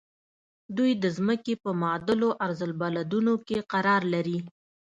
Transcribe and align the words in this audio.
دوی 0.77 0.91
د 1.03 1.05
ځمکې 1.17 1.53
په 1.63 1.69
معتدلو 1.81 2.29
عرض 2.45 2.59
البلدونو 2.67 3.33
کې 3.47 3.57
قرار 3.71 4.01
لري. 4.13 4.39